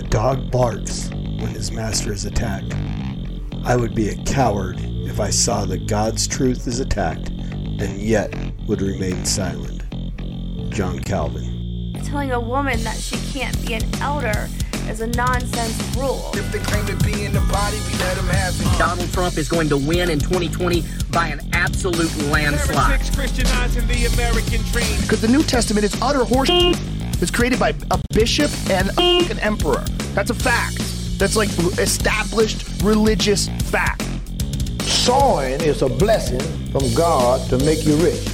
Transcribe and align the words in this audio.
A 0.00 0.02
dog 0.04 0.50
barks 0.50 1.10
when 1.10 1.48
his 1.48 1.70
master 1.70 2.10
is 2.10 2.24
attacked. 2.24 2.74
I 3.64 3.76
would 3.76 3.94
be 3.94 4.08
a 4.08 4.16
coward 4.24 4.78
if 4.80 5.20
I 5.20 5.28
saw 5.28 5.66
that 5.66 5.86
God's 5.86 6.26
truth 6.26 6.66
is 6.66 6.80
attacked 6.80 7.28
and 7.28 8.00
yet 8.00 8.34
would 8.66 8.80
remain 8.80 9.26
silent. 9.26 9.82
John 10.70 11.00
Calvin. 11.00 11.92
Telling 12.02 12.32
a 12.32 12.40
woman 12.40 12.82
that 12.82 12.96
she 12.96 13.16
can't 13.30 13.54
be 13.66 13.74
an 13.74 13.82
elder 14.00 14.48
is 14.88 15.02
a 15.02 15.08
nonsense 15.08 15.96
rule. 15.98 16.30
If 16.32 16.50
they 16.50 16.60
claim 16.60 16.86
to 16.86 16.96
be 17.04 17.26
in 17.26 17.34
the 17.34 17.46
body, 17.52 17.76
we 17.86 17.98
let 17.98 18.16
them 18.16 18.28
have 18.28 18.58
it. 18.58 18.78
Donald 18.78 19.12
Trump 19.12 19.36
is 19.36 19.50
going 19.50 19.68
to 19.68 19.76
win 19.76 20.08
in 20.08 20.18
2020 20.18 20.82
by 21.12 21.28
an 21.28 21.46
absolute 21.52 22.16
landslide. 22.28 22.86
Heretics 22.86 23.14
Christianizing 23.14 23.86
the 23.86 24.06
American 24.14 24.62
dream. 24.72 24.98
Because 25.02 25.20
the 25.20 25.28
New 25.28 25.42
Testament 25.42 25.84
is 25.84 25.94
utter 26.00 26.24
horse. 26.24 26.48
It's 27.20 27.30
created 27.30 27.58
by 27.58 27.74
a 27.90 28.00
bishop 28.14 28.50
and 28.70 28.88
an 28.98 29.38
emperor. 29.40 29.84
That's 30.14 30.30
a 30.30 30.34
fact. 30.34 30.78
That's 31.18 31.36
like 31.36 31.50
established 31.78 32.82
religious 32.82 33.48
fact. 33.70 34.02
Sowing 34.80 35.60
is 35.60 35.82
a 35.82 35.88
blessing 35.88 36.40
from 36.70 36.82
God 36.94 37.46
to 37.50 37.58
make 37.58 37.84
you 37.84 37.96
rich. 37.96 38.24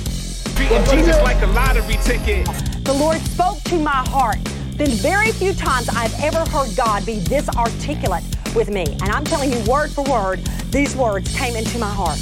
Beating 0.57 0.85
Jesus 0.85 1.21
like 1.23 1.43
a 1.43 1.47
lottery 1.49 1.97
ticket. 2.05 2.47
The 2.85 2.93
Lord 2.93 3.21
spoke 3.23 3.61
to 3.65 3.77
my 3.77 4.05
heart. 4.09 4.39
Then 4.77 4.91
very 4.91 5.33
few 5.33 5.53
times 5.53 5.89
I've 5.89 6.15
ever 6.23 6.49
heard 6.51 6.77
God 6.77 7.05
be 7.05 7.19
this 7.19 7.49
articulate 7.57 8.23
with 8.55 8.71
me. 8.71 8.85
And 8.85 9.11
I'm 9.11 9.25
telling 9.25 9.53
you 9.53 9.59
word 9.69 9.91
for 9.91 10.05
word, 10.05 10.39
these 10.71 10.95
words 10.95 11.37
came 11.37 11.57
into 11.57 11.79
my 11.79 11.91
heart. 11.91 12.21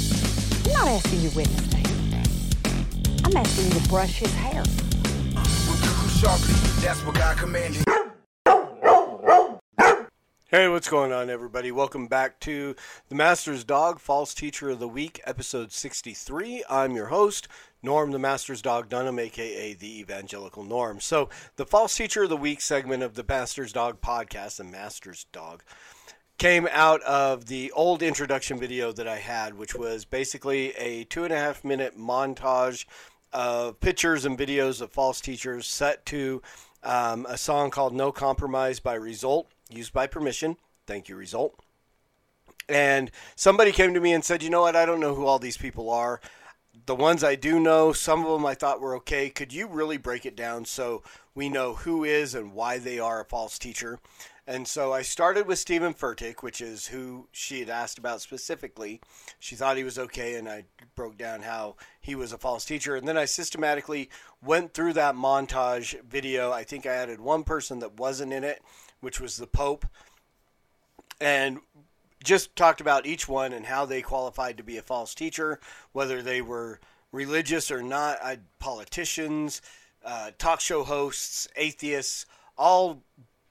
I'm 0.65 0.73
not 0.73 0.87
asking 0.87 1.21
you 1.21 1.29
to 1.29 1.35
witness 1.35 1.67
to 1.67 1.77
him. 1.77 3.21
I'm 3.23 3.37
asking 3.37 3.65
you 3.65 3.79
to 3.79 3.89
brush 3.89 4.17
his 4.17 4.33
hair. 4.33 4.63
Sharply. 6.15 6.53
That's 6.81 7.05
what 7.05 7.15
God 7.15 7.37
commanded. 7.37 7.83
Hey, 10.47 10.69
what's 10.69 10.87
going 10.87 11.11
on, 11.11 11.29
everybody? 11.29 11.73
Welcome 11.73 12.07
back 12.07 12.39
to 12.41 12.75
The 13.09 13.15
Master's 13.15 13.65
Dog 13.65 13.99
False 13.99 14.33
Teacher 14.33 14.69
of 14.69 14.79
the 14.79 14.87
Week, 14.87 15.19
episode 15.25 15.73
63. 15.73 16.63
I'm 16.69 16.95
your 16.95 17.07
host, 17.07 17.49
Norm 17.83 18.11
the 18.11 18.19
Master's 18.19 18.61
Dog 18.61 18.87
Dunham, 18.87 19.19
aka 19.19 19.73
the 19.73 19.99
Evangelical 19.99 20.63
Norm. 20.63 21.01
So, 21.01 21.29
the 21.57 21.65
False 21.65 21.97
Teacher 21.97 22.23
of 22.23 22.29
the 22.29 22.37
Week 22.37 22.61
segment 22.61 23.03
of 23.03 23.15
the 23.15 23.25
Master's 23.27 23.73
Dog 23.73 23.99
podcast, 23.99 24.55
the 24.55 24.63
Master's 24.63 25.25
Dog, 25.33 25.63
came 26.37 26.69
out 26.71 27.01
of 27.01 27.47
the 27.47 27.71
old 27.73 28.01
introduction 28.01 28.57
video 28.57 28.93
that 28.93 29.07
I 29.07 29.17
had, 29.17 29.55
which 29.55 29.75
was 29.75 30.05
basically 30.05 30.71
a 30.77 31.03
two 31.03 31.25
and 31.25 31.33
a 31.33 31.37
half 31.37 31.65
minute 31.65 31.97
montage 31.97 32.85
of 33.35 33.81
pictures 33.81 34.23
and 34.23 34.37
videos 34.37 34.79
of 34.79 34.93
false 34.93 35.19
teachers 35.19 35.67
set 35.67 36.05
to 36.05 36.41
um, 36.83 37.25
a 37.27 37.37
song 37.37 37.69
called 37.69 37.93
No 37.93 38.09
Compromise 38.13 38.79
by 38.79 38.93
Result, 38.93 39.51
used 39.69 39.91
by 39.91 40.07
permission. 40.07 40.55
Thank 40.87 41.09
you, 41.09 41.17
Result. 41.17 41.59
And 42.69 43.11
somebody 43.35 43.73
came 43.73 43.93
to 43.93 43.99
me 43.99 44.13
and 44.13 44.23
said, 44.23 44.41
you 44.41 44.49
know 44.49 44.61
what, 44.61 44.77
I 44.77 44.85
don't 44.85 45.01
know 45.01 45.13
who 45.13 45.25
all 45.25 45.37
these 45.37 45.57
people 45.57 45.89
are. 45.89 46.21
The 46.85 46.95
ones 46.95 47.25
I 47.25 47.35
do 47.35 47.59
know, 47.59 47.91
some 47.91 48.25
of 48.25 48.31
them 48.31 48.45
I 48.45 48.53
thought 48.53 48.79
were 48.79 48.95
okay. 48.97 49.29
Could 49.29 49.51
you 49.51 49.67
really 49.67 49.97
break 49.97 50.25
it 50.25 50.37
down 50.37 50.63
so 50.63 51.03
we 51.33 51.49
know 51.49 51.73
who 51.73 52.05
is 52.05 52.35
and 52.35 52.53
why 52.53 52.77
they 52.77 52.99
are 52.99 53.19
a 53.19 53.25
false 53.25 53.59
teacher? 53.59 53.99
And 54.47 54.67
so 54.67 54.93
I 54.93 55.01
started 55.01 55.47
with 55.47 55.57
Steven 55.57 55.93
Furtick, 55.95 56.43
which 56.43 56.61
is 56.61 56.87
who 56.87 57.27
she 57.31 57.59
had 57.61 57.69
asked 57.69 57.97
about 57.97 58.21
specifically. 58.21 59.01
She 59.39 59.55
thought 59.55 59.77
he 59.77 59.83
was 59.83 59.97
okay, 59.97 60.35
and 60.35 60.47
I 60.47 60.65
broke 60.93 61.17
down 61.17 61.41
how 61.41 61.77
he 61.99 62.13
was 62.13 62.31
a 62.31 62.37
false 62.37 62.63
teacher. 62.63 62.95
And 62.95 63.07
then 63.07 63.17
I 63.17 63.25
systematically 63.25 64.09
went 64.43 64.73
through 64.73 64.93
that 64.93 65.15
montage 65.15 65.99
video. 66.03 66.51
I 66.51 66.63
think 66.63 66.85
I 66.85 66.91
added 66.91 67.19
one 67.19 67.43
person 67.43 67.79
that 67.79 67.99
wasn't 67.99 68.33
in 68.33 68.43
it, 68.43 68.61
which 68.99 69.19
was 69.19 69.37
the 69.37 69.47
Pope, 69.47 69.87
and 71.19 71.59
just 72.23 72.55
talked 72.55 72.81
about 72.81 73.05
each 73.05 73.27
one 73.27 73.53
and 73.53 73.65
how 73.65 73.85
they 73.85 74.01
qualified 74.01 74.57
to 74.57 74.63
be 74.63 74.77
a 74.77 74.81
false 74.81 75.15
teacher, 75.15 75.59
whether 75.91 76.21
they 76.21 76.41
were 76.41 76.79
religious 77.11 77.71
or 77.71 77.81
not, 77.81 78.17
I, 78.23 78.39
politicians, 78.59 79.61
uh, 80.03 80.31
talk 80.37 80.59
show 80.59 80.83
hosts, 80.83 81.47
atheists, 81.55 82.25
all 82.57 83.01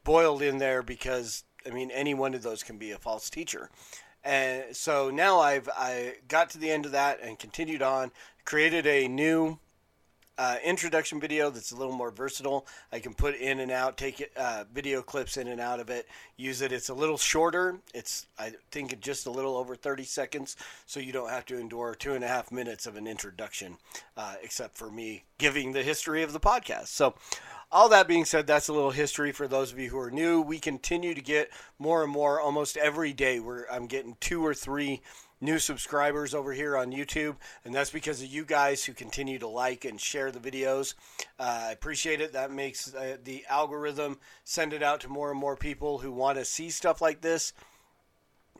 boiled 0.04 0.42
in 0.42 0.58
there 0.58 0.82
because 0.82 1.44
I 1.66 1.70
mean 1.70 1.90
any 1.90 2.14
one 2.14 2.34
of 2.34 2.42
those 2.42 2.62
can 2.62 2.78
be 2.78 2.92
a 2.92 2.98
false 2.98 3.28
teacher. 3.30 3.70
And 4.22 4.74
so 4.74 5.10
now 5.10 5.40
I've 5.40 5.68
I 5.68 6.14
got 6.28 6.50
to 6.50 6.58
the 6.58 6.70
end 6.70 6.86
of 6.86 6.92
that 6.92 7.20
and 7.20 7.38
continued 7.38 7.82
on, 7.82 8.12
created 8.44 8.86
a 8.86 9.08
new 9.08 9.58
uh, 10.36 10.56
introduction 10.64 11.20
video 11.20 11.50
that's 11.50 11.72
a 11.72 11.76
little 11.76 11.94
more 11.94 12.10
versatile. 12.10 12.66
I 12.92 12.98
can 12.98 13.14
put 13.14 13.36
in 13.36 13.60
and 13.60 13.70
out, 13.70 13.96
take 13.96 14.20
it, 14.20 14.32
uh, 14.36 14.64
video 14.72 15.02
clips 15.02 15.36
in 15.36 15.48
and 15.48 15.60
out 15.60 15.80
of 15.80 15.90
it, 15.90 16.06
use 16.36 16.60
it. 16.60 16.72
It's 16.72 16.88
a 16.88 16.94
little 16.94 17.16
shorter. 17.16 17.78
It's 17.94 18.26
I 18.38 18.52
think 18.70 18.98
just 19.00 19.26
a 19.26 19.30
little 19.30 19.56
over 19.56 19.76
30 19.76 20.04
seconds, 20.04 20.56
so 20.86 21.00
you 21.00 21.12
don't 21.12 21.30
have 21.30 21.46
to 21.46 21.58
endure 21.58 21.94
two 21.94 22.14
and 22.14 22.24
a 22.24 22.28
half 22.28 22.50
minutes 22.50 22.86
of 22.86 22.96
an 22.96 23.06
introduction, 23.06 23.76
uh, 24.16 24.34
except 24.42 24.76
for 24.76 24.90
me 24.90 25.24
giving 25.38 25.72
the 25.72 25.82
history 25.82 26.22
of 26.22 26.32
the 26.32 26.40
podcast. 26.40 26.88
So. 26.88 27.14
All 27.72 27.88
that 27.88 28.06
being 28.06 28.24
said, 28.24 28.46
that's 28.46 28.68
a 28.68 28.72
little 28.72 28.92
history 28.92 29.32
for 29.32 29.48
those 29.48 29.72
of 29.72 29.80
you 29.80 29.90
who 29.90 29.98
are 29.98 30.10
new. 30.10 30.40
We 30.40 30.60
continue 30.60 31.12
to 31.12 31.20
get 31.20 31.50
more 31.76 32.04
and 32.04 32.12
more 32.12 32.40
almost 32.40 32.76
every 32.76 33.12
day. 33.12 33.40
We're 33.40 33.66
I'm 33.68 33.88
getting 33.88 34.16
two 34.20 34.46
or 34.46 34.54
three 34.54 35.02
new 35.44 35.58
subscribers 35.58 36.34
over 36.34 36.52
here 36.52 36.76
on 36.76 36.92
YouTube, 36.92 37.36
and 37.64 37.74
that's 37.74 37.90
because 37.90 38.22
of 38.22 38.28
you 38.28 38.44
guys 38.44 38.84
who 38.84 38.92
continue 38.92 39.38
to 39.38 39.48
like 39.48 39.84
and 39.84 40.00
share 40.00 40.32
the 40.32 40.40
videos. 40.40 40.94
Uh, 41.38 41.66
I 41.68 41.72
appreciate 41.72 42.20
it. 42.20 42.32
That 42.32 42.50
makes 42.50 42.94
uh, 42.94 43.18
the 43.22 43.44
algorithm 43.48 44.18
send 44.44 44.72
it 44.72 44.82
out 44.82 45.00
to 45.02 45.08
more 45.08 45.30
and 45.30 45.38
more 45.38 45.56
people 45.56 45.98
who 45.98 46.10
want 46.12 46.38
to 46.38 46.44
see 46.44 46.70
stuff 46.70 47.00
like 47.00 47.20
this. 47.20 47.52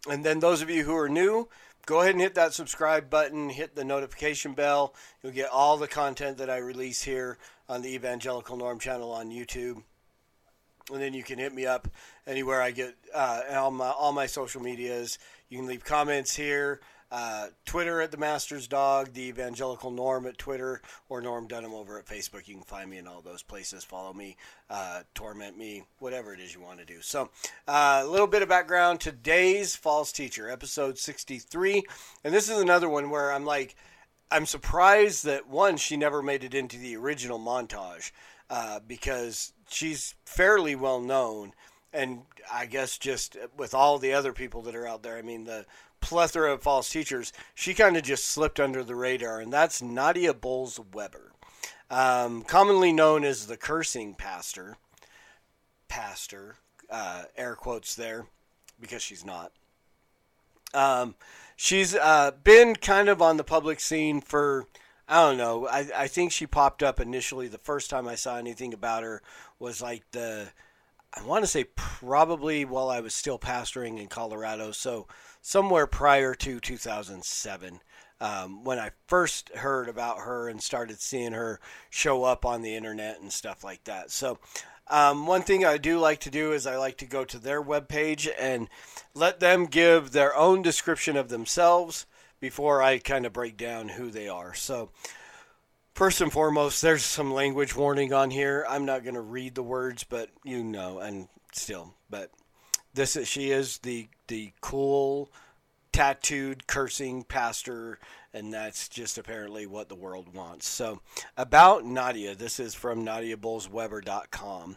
And 0.09 0.25
then 0.25 0.41
those 0.41 0.61
of 0.61 0.69
you 0.69 0.85
who 0.85 0.95
are 0.97 1.09
new, 1.09 1.49
go 1.87 2.01
ahead 2.01 2.13
and 2.13 2.21
hit 2.21 2.35
that 2.35 2.53
subscribe 2.53 3.09
button, 3.09 3.49
hit 3.49 3.75
the 3.75 3.85
notification 3.85 4.53
bell. 4.53 4.95
You'll 5.23 5.33
get 5.33 5.51
all 5.51 5.77
the 5.77 5.89
content 5.89 6.39
that 6.39 6.51
I 6.51 6.59
release 6.59 7.03
here 7.03 7.39
on 7.69 7.83
the 7.83 7.95
Evangelical 7.95 8.57
Norm 8.57 8.79
channel 8.79 9.13
on 9.13 9.31
YouTube. 9.31 9.83
And 10.93 11.01
then 11.01 11.15
you 11.15 11.23
can 11.23 11.39
hit 11.39 11.55
me 11.55 11.65
up 11.65 11.89
anywhere 12.27 12.61
I 12.61 12.71
get 12.71 12.95
uh, 13.15 13.71
my 13.73 13.89
all 13.89 14.13
my 14.13 14.27
social 14.27 14.61
medias. 14.61 15.19
You 15.55 15.61
can 15.61 15.69
leave 15.69 15.85
comments 15.85 16.35
here. 16.35 16.81
Uh, 17.13 17.47
Twitter 17.65 18.01
at 18.01 18.11
the 18.11 18.17
Master's 18.17 18.67
Dog, 18.67 19.13
the 19.13 19.29
Evangelical 19.29 19.93
Norm 19.93 20.27
at 20.27 20.37
Twitter, 20.37 20.83
or 21.09 21.21
Norm 21.21 21.47
Dunham 21.47 21.73
over 21.73 21.97
at 21.97 22.07
Facebook. 22.07 22.49
You 22.49 22.57
can 22.57 22.65
find 22.65 22.91
me 22.91 22.99
in 22.99 23.07
all 23.07 23.21
those 23.21 23.45
places. 23.45 23.85
Follow 23.85 24.13
me, 24.13 24.37
uh, 24.69 25.03
torment 25.15 25.57
me, 25.57 25.85
whatever 26.01 26.35
it 26.35 26.41
is 26.41 26.53
you 26.53 26.61
want 26.61 26.81
to 26.81 26.85
do. 26.85 27.01
So, 27.03 27.31
uh, 27.69 28.03
a 28.03 28.09
little 28.09 28.27
bit 28.27 28.43
of 28.43 28.49
background. 28.49 28.99
Today's 28.99 29.77
False 29.77 30.11
Teacher, 30.11 30.51
episode 30.51 30.99
63. 30.99 31.85
And 32.25 32.35
this 32.35 32.51
is 32.51 32.59
another 32.59 32.89
one 32.89 33.09
where 33.09 33.33
I'm 33.33 33.45
like, 33.47 33.77
I'm 34.33 34.47
surprised 34.47 35.25
that 35.25 35.47
one, 35.47 35.77
she 35.77 35.97
never 35.97 36.21
made 36.21 36.43
it 36.43 36.53
into 36.53 36.79
the 36.79 36.97
original 36.97 37.39
montage 37.39 38.11
uh, 38.51 38.81
because 38.85 39.53
she's 39.69 40.17
fairly 40.25 40.75
well 40.75 41.01
known. 41.01 41.53
And 41.95 42.23
I 42.53 42.67
guess 42.67 42.99
just 42.99 43.37
with 43.57 43.73
all 43.73 43.99
the 43.99 44.13
other 44.13 44.33
people 44.33 44.63
that 44.63 44.75
are 44.75 44.87
out 44.87 45.03
there, 45.03 45.17
I 45.17 45.23
mean, 45.23 45.45
the 45.45 45.65
plethora 46.01 46.53
of 46.53 46.63
false 46.63 46.91
teachers, 46.91 47.33
she 47.55 47.73
kind 47.73 47.97
of 47.97 48.03
just 48.03 48.25
slipped 48.25 48.59
under 48.61 48.83
the 48.83 48.97
radar. 48.97 49.41
And 49.41 49.53
that's 49.53 49.81
Nadia 49.81 50.35
Bolz 50.35 50.79
Weber, 50.93 51.33
um, 51.91 52.43
commonly 52.43 52.93
known 52.93 53.25
as 53.25 53.47
the 53.47 53.57
cursing 53.57 54.15
pastor. 54.15 54.77
Pastor, 55.89 56.57
uh, 56.91 57.25
air 57.37 57.55
quotes 57.55 57.95
there, 57.95 58.27
because 58.81 59.01
she's 59.01 59.25
not. 59.25 59.53
Um, 60.75 61.15
she's 61.55 61.95
uh, 61.95 62.33
been 62.43 62.75
kind 62.75 63.09
of 63.09 63.23
on 63.23 63.37
the 63.37 63.45
public 63.45 63.79
scene 63.79 64.21
for 64.21 64.67
I 65.07 65.29
don't 65.29 65.37
know. 65.37 65.69
I, 65.69 65.87
I 65.95 66.09
think 66.09 66.33
she 66.33 66.47
popped 66.47 66.83
up 66.83 66.99
initially. 66.99 67.47
The 67.47 67.59
first 67.59 67.91
time 67.91 68.09
I 68.09 68.15
saw 68.15 68.39
anything 68.39 68.73
about 68.73 69.03
her 69.03 69.23
was 69.59 69.83
like 69.83 70.03
the 70.13 70.49
I 71.17 71.23
want 71.23 71.45
to 71.45 71.51
say 71.51 71.65
probably 71.77 72.65
while 72.65 72.91
I 72.91 73.01
was 73.01 73.15
still 73.15 73.39
pastoring 73.39 74.01
in 74.01 74.09
Colorado, 74.09 74.73
so 74.73 75.07
somewhere 75.41 75.87
prior 75.87 76.35
to 76.35 76.61
2007. 76.61 77.81
Um, 78.21 78.65
when 78.65 78.79
I 78.79 78.91
first 79.07 79.51
heard 79.51 79.89
about 79.89 80.19
her 80.21 80.49
and 80.49 80.63
started 80.63 81.01
seeing 81.01 81.33
her 81.33 81.61
show 81.91 82.25
up 82.25 82.45
on 82.45 82.63
the 82.63 82.75
internet 82.75 83.21
and 83.21 83.33
stuff 83.33 83.65
like 83.65 83.85
that. 83.85 84.11
So, 84.11 84.39
um, 84.87 85.27
one 85.27 85.43
thing 85.43 85.65
I 85.65 85.79
do 85.79 85.99
like 85.99 86.21
to 86.21 86.31
do 86.31 86.53
is 86.53 86.67
I 86.67 86.77
like 86.77 86.97
to 86.99 87.07
go 87.07 87.25
to 87.25 87.39
their 87.39 87.63
webpage 87.63 88.29
and 88.39 88.69
let 89.15 89.41
them 89.41 89.67
give 89.67 90.13
their 90.13 90.35
own 90.37 90.63
description 90.63 91.17
of 91.17 91.29
themselves 91.29 92.07
before 92.41 92.83
I 92.83 92.99
kind 92.99 93.27
of 93.27 93.33
break 93.33 93.57
down 93.57 93.89
who 93.91 94.11
they 94.11 94.29
are. 94.29 94.55
So, 94.55 94.91
first 95.95 96.21
and 96.21 96.33
foremost, 96.33 96.83
there's 96.83 97.05
some 97.05 97.33
language 97.33 97.75
warning 97.75 98.13
on 98.13 98.31
here. 98.31 98.67
I'm 98.69 98.85
not 98.85 99.03
going 99.03 99.15
to 99.15 99.21
read 99.21 99.55
the 99.55 99.63
words, 99.63 100.05
but 100.05 100.31
you 100.43 100.63
know, 100.63 100.99
and 100.99 101.29
still, 101.53 101.95
but 102.11 102.31
this 102.93 103.17
is, 103.17 103.29
she 103.29 103.51
is 103.51 103.79
the 103.79 104.09
the 104.27 104.53
cool 104.61 105.31
tattooed 105.93 106.67
cursing 106.67 107.23
pastor 107.23 107.99
and 108.35 108.53
that's 108.53 108.89
just 108.89 109.17
apparently 109.17 109.65
what 109.65 109.89
the 109.89 109.95
world 109.95 110.35
wants. 110.35 110.67
So, 110.67 111.01
about 111.37 111.85
Nadia, 111.85 112.35
this 112.35 112.59
is 112.59 112.75
from 112.75 113.07
NadiaBolzWeber.com. 113.07 114.77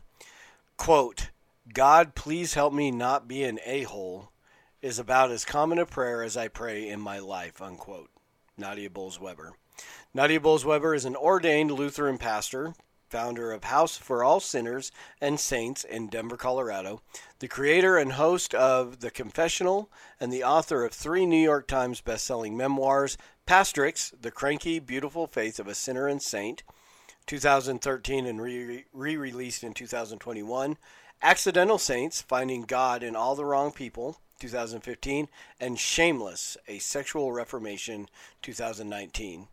Quote, 0.78 1.30
God, 1.74 2.14
please 2.14 2.54
help 2.54 2.72
me 2.72 2.92
not 2.92 3.28
be 3.28 3.44
an 3.44 3.60
a 3.66 3.84
hole, 3.84 4.30
is 4.82 5.00
about 5.00 5.32
as 5.32 5.44
common 5.44 5.80
a 5.80 5.88
prayer 5.88 6.22
as 6.22 6.38
I 6.38 6.48
pray 6.48 6.88
in 6.88 7.02
my 7.02 7.18
life. 7.18 7.62
Unquote. 7.62 8.12
Nadia 8.60 8.90
Bolz 8.90 9.20
Weber. 9.20 9.54
Nadia 10.14 10.40
Bolz 10.40 10.66
Weber 10.66 10.96
is 10.96 11.06
an 11.06 11.16
ordained 11.16 11.70
Lutheran 11.70 12.18
pastor, 12.18 12.74
founder 13.08 13.52
of 13.52 13.66
House 13.66 13.98
for 13.98 14.24
All 14.24 14.40
Sinners 14.40 14.92
and 15.22 15.40
Saints 15.40 15.84
in 15.84 16.08
Denver, 16.08 16.38
Colorado, 16.38 17.02
the 17.38 17.48
creator 17.48 17.98
and 17.98 18.14
host 18.14 18.56
of 18.56 19.00
The 19.00 19.12
Confessional, 19.12 19.92
and 20.20 20.34
the 20.34 20.44
author 20.44 20.84
of 20.84 20.92
three 20.92 21.28
New 21.28 21.42
York 21.42 21.68
Times 21.68 22.02
bestselling 22.02 22.54
memoirs 22.54 23.16
Pastrix, 23.46 24.12
The 24.20 24.32
Cranky, 24.32 24.80
Beautiful 24.80 25.28
Faith 25.28 25.60
of 25.60 25.68
a 25.68 25.76
Sinner 25.76 26.08
and 26.08 26.22
Saint, 26.22 26.64
2013 27.28 28.26
and 28.26 28.42
re 28.42 28.86
released 28.94 29.64
in 29.64 29.74
2021, 29.74 30.78
Accidental 31.22 31.78
Saints, 31.78 32.24
Finding 32.24 32.64
God 32.64 33.04
in 33.04 33.16
All 33.16 33.36
the 33.36 33.46
Wrong 33.46 33.72
People, 33.72 34.18
2015, 34.40 35.28
and 35.60 35.78
Shameless, 35.78 36.58
A 36.68 36.80
Sexual 36.80 37.32
Reformation, 37.32 38.10
2019. 38.42 39.48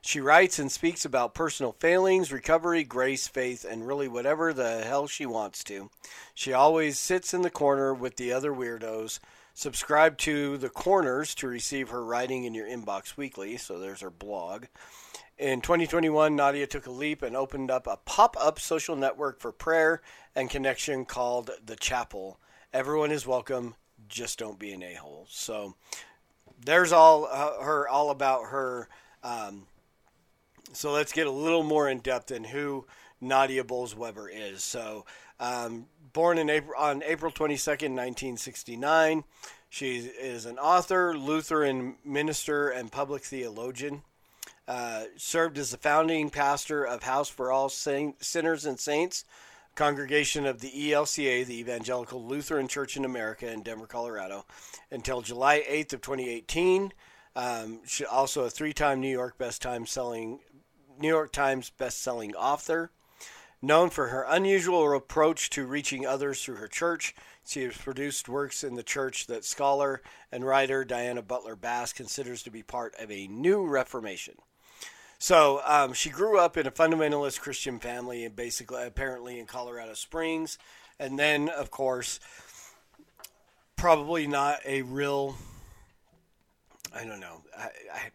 She 0.00 0.20
writes 0.20 0.58
and 0.58 0.70
speaks 0.70 1.04
about 1.04 1.34
personal 1.34 1.72
failings, 1.72 2.32
recovery, 2.32 2.84
grace, 2.84 3.28
faith, 3.28 3.64
and 3.64 3.86
really 3.86 4.08
whatever 4.08 4.52
the 4.52 4.84
hell 4.84 5.06
she 5.06 5.26
wants 5.26 5.64
to. 5.64 5.90
She 6.34 6.52
always 6.52 6.98
sits 6.98 7.34
in 7.34 7.42
the 7.42 7.50
corner 7.50 7.94
with 7.94 8.16
the 8.16 8.32
other 8.32 8.52
weirdos. 8.52 9.18
Subscribe 9.54 10.18
to 10.18 10.56
The 10.56 10.68
Corners 10.68 11.34
to 11.36 11.48
receive 11.48 11.88
her 11.88 12.04
writing 12.04 12.44
in 12.44 12.54
your 12.54 12.66
inbox 12.66 13.16
weekly. 13.16 13.56
So 13.56 13.78
there's 13.78 14.00
her 14.00 14.10
blog. 14.10 14.66
In 15.38 15.60
2021, 15.60 16.34
Nadia 16.34 16.66
took 16.66 16.86
a 16.86 16.90
leap 16.90 17.22
and 17.22 17.36
opened 17.36 17.70
up 17.70 17.86
a 17.86 17.96
pop 17.96 18.36
up 18.40 18.58
social 18.58 18.96
network 18.96 19.40
for 19.40 19.52
prayer 19.52 20.02
and 20.34 20.50
connection 20.50 21.04
called 21.04 21.50
The 21.64 21.76
Chapel. 21.76 22.40
Everyone 22.72 23.12
is 23.12 23.24
welcome, 23.24 23.76
just 24.08 24.40
don't 24.40 24.58
be 24.58 24.72
an 24.72 24.82
a 24.82 24.94
hole. 24.94 25.26
So 25.30 25.76
there's 26.64 26.90
all 26.90 27.26
uh, 27.30 27.62
her, 27.62 27.88
all 27.88 28.10
about 28.10 28.46
her. 28.46 28.88
Um, 29.22 29.67
so 30.72 30.92
let's 30.92 31.12
get 31.12 31.26
a 31.26 31.30
little 31.30 31.62
more 31.62 31.88
in 31.88 31.98
depth 31.98 32.30
in 32.30 32.44
who 32.44 32.86
Nadia 33.20 33.64
Bolz 33.64 33.94
Weber 33.94 34.28
is. 34.28 34.62
So, 34.62 35.04
um, 35.40 35.86
born 36.12 36.38
in 36.38 36.50
April, 36.50 36.78
on 36.78 37.02
April 37.02 37.32
22nd, 37.32 37.94
1969, 37.94 39.24
she 39.70 39.98
is 39.98 40.46
an 40.46 40.58
author, 40.58 41.16
Lutheran 41.16 41.96
minister, 42.04 42.68
and 42.68 42.90
public 42.90 43.22
theologian. 43.22 44.02
Uh, 44.66 45.04
served 45.16 45.56
as 45.56 45.70
the 45.70 45.78
founding 45.78 46.28
pastor 46.28 46.84
of 46.84 47.02
House 47.02 47.28
for 47.28 47.50
All 47.50 47.70
Saint, 47.70 48.22
Sinners 48.22 48.66
and 48.66 48.78
Saints, 48.78 49.24
congregation 49.74 50.44
of 50.44 50.60
the 50.60 50.70
ELCA, 50.90 51.46
the 51.46 51.58
Evangelical 51.58 52.22
Lutheran 52.22 52.68
Church 52.68 52.96
in 52.96 53.04
America, 53.04 53.50
in 53.50 53.62
Denver, 53.62 53.86
Colorado, 53.86 54.44
until 54.90 55.22
July 55.22 55.64
8th 55.66 55.94
of 55.94 56.00
2018. 56.02 56.92
Um, 57.34 57.80
she 57.86 58.04
also 58.04 58.44
a 58.44 58.50
three-time 58.50 59.00
New 59.00 59.08
York 59.10 59.38
Best 59.38 59.62
Time 59.62 59.86
selling 59.86 60.40
New 61.00 61.08
York 61.08 61.32
Times 61.32 61.70
best-selling 61.70 62.34
author. 62.34 62.90
Known 63.60 63.90
for 63.90 64.08
her 64.08 64.24
unusual 64.28 64.94
approach 64.94 65.50
to 65.50 65.66
reaching 65.66 66.06
others 66.06 66.42
through 66.42 66.56
her 66.56 66.68
church, 66.68 67.14
she 67.44 67.62
has 67.62 67.76
produced 67.76 68.28
works 68.28 68.62
in 68.62 68.74
the 68.74 68.82
church 68.82 69.26
that 69.26 69.44
scholar 69.44 70.00
and 70.30 70.44
writer 70.44 70.84
Diana 70.84 71.22
Butler 71.22 71.56
Bass 71.56 71.92
considers 71.92 72.42
to 72.44 72.50
be 72.50 72.62
part 72.62 72.94
of 73.00 73.10
a 73.10 73.26
new 73.26 73.66
Reformation. 73.66 74.34
So 75.18 75.60
um, 75.66 75.92
she 75.92 76.10
grew 76.10 76.38
up 76.38 76.56
in 76.56 76.68
a 76.68 76.70
fundamentalist 76.70 77.40
Christian 77.40 77.80
family, 77.80 78.24
and 78.24 78.36
basically, 78.36 78.86
apparently, 78.86 79.40
in 79.40 79.46
Colorado 79.46 79.94
Springs, 79.94 80.58
and 81.00 81.18
then, 81.18 81.48
of 81.48 81.72
course, 81.72 82.20
probably 83.76 84.28
not 84.28 84.60
a 84.64 84.82
real. 84.82 85.34
I 86.94 87.04
don't 87.04 87.20
know. 87.20 87.42
I, 87.56 87.70
I, 87.92 88.10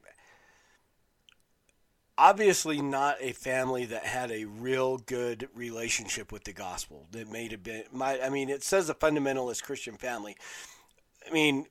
obviously 2.17 2.81
not 2.81 3.17
a 3.19 3.31
family 3.31 3.85
that 3.85 4.05
had 4.05 4.31
a 4.31 4.45
real 4.45 4.97
good 4.97 5.49
relationship 5.53 6.31
with 6.31 6.43
the 6.43 6.53
gospel. 6.53 7.07
That 7.11 7.31
may 7.31 7.49
have 7.49 7.63
been. 7.63 7.83
My, 7.91 8.19
I 8.21 8.29
mean, 8.29 8.49
it 8.49 8.63
says 8.63 8.89
a 8.89 8.95
fundamentalist 8.95 9.63
Christian 9.63 9.95
family. 9.95 10.35
I 11.27 11.33
mean, 11.33 11.65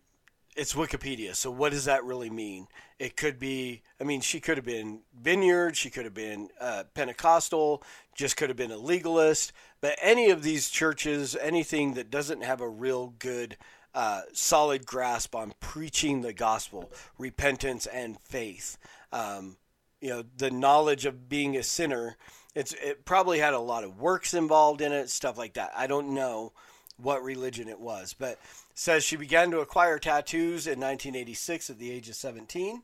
it's 0.57 0.75
Wikipedia. 0.75 1.35
So 1.35 1.51
what 1.51 1.73
does 1.73 1.87
that 1.87 2.05
really 2.05 2.31
mean? 2.31 2.67
It 2.99 3.17
could 3.17 3.39
be. 3.39 3.83
I 4.01 4.05
mean, 4.05 4.21
she 4.21 4.41
could 4.41 4.59
have 4.59 4.67
been 4.67 5.01
Vineyard. 5.19 5.77
She 5.77 5.91
could 5.91 6.05
have 6.05 6.15
been 6.15 6.49
uh, 6.61 6.85
Pentecostal. 6.95 7.83
Just 8.15 8.37
could 8.37 8.51
have 8.51 8.57
been 8.57 8.73
a 8.73 8.79
legalist. 8.79 9.53
But 9.81 9.99
any 10.01 10.31
of 10.31 10.43
these 10.43 10.69
churches, 10.69 11.37
anything 11.37 11.95
that 11.95 12.11
doesn't 12.11 12.43
have 12.43 12.61
a 12.61 12.69
real 12.69 13.15
good. 13.19 13.57
Uh, 13.95 14.23
solid 14.33 14.87
grasp 14.87 15.35
on 15.35 15.53
preaching 15.61 16.23
the 16.23 16.33
gospel, 16.33 16.91
repentance, 17.19 17.85
and 17.85 18.19
faith. 18.23 18.79
Um, 19.13 19.59
you 20.03 20.09
know, 20.09 20.25
the 20.37 20.51
knowledge 20.51 21.07
of 21.07 21.29
being 21.29 21.57
a 21.57 21.63
sinner. 21.63 22.17
It's 22.55 22.75
it 22.75 23.07
probably 23.07 23.39
had 23.39 23.55
a 23.55 23.61
lot 23.61 23.85
of 23.85 24.01
works 24.01 24.35
involved 24.35 24.83
in 24.83 24.93
it, 24.93 25.09
stuff 25.09 25.39
like 25.39 25.55
that. 25.55 25.71
I 25.75 25.87
don't 25.87 26.13
know 26.13 26.53
what 26.97 27.23
religion 27.23 27.69
it 27.69 27.81
was, 27.81 28.13
but 28.13 28.39
says 28.75 29.05
she 29.05 29.17
began 29.17 29.51
to 29.53 29.61
acquire 29.61 29.99
tattoos 29.99 30.67
in 30.67 30.81
1986 30.81 31.71
at 31.71 31.79
the 31.79 31.91
age 31.91 32.09
of 32.09 32.17
17. 32.17 32.83